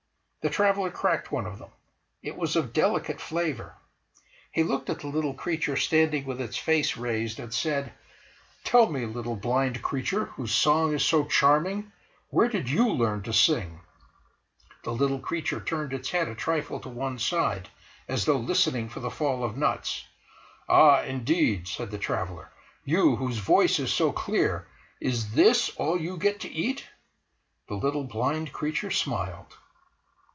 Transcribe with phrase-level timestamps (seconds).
[0.43, 1.69] The traveller cracked one of them.
[2.23, 3.75] It was of delicate flavour.
[4.51, 7.93] He looked at the little creature standing with its face raised, and said:
[8.63, 11.91] "Tell me, little blind creature, whose song is so charming,
[12.31, 13.81] where did you learn to sing?"
[14.83, 17.69] The little creature turned its head a trifle to one side
[18.07, 20.07] as though listening for the fall of nuts.
[20.67, 22.49] "Ah, indeed!" said the traveller:
[22.83, 24.67] "You, whose voice is so clear,
[24.99, 26.87] is this all you get to eat?"
[27.67, 29.57] The little blind creature smiled